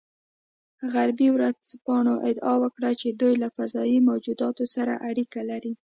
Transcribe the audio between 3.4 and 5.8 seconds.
له فضايي موجوداتو سره اړیکه لري